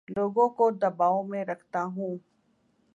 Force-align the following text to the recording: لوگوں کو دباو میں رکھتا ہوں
لوگوں 0.07 0.47
کو 0.49 0.69
دباو 0.71 1.23
میں 1.23 1.45
رکھتا 1.45 1.83
ہوں 1.85 2.17